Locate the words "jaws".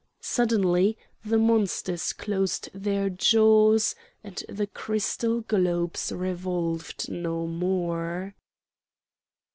3.07-3.93